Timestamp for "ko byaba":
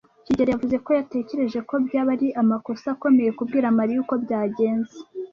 1.69-2.09